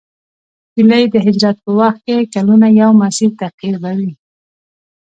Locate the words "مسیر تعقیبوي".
3.01-4.13